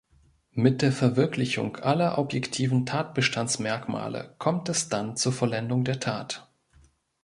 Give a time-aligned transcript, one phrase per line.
[0.55, 6.51] Mit der Verwirklichung aller objektiven Tatbestandsmerkmale kommt es dann zur Vollendung der Tat.